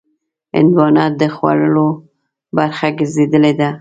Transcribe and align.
هندوانه 0.55 1.03
د 1.19 1.21
خوړو 1.35 1.89
برخه 2.55 2.87
ګرځېدلې 2.97 3.53
ده. 3.59 3.69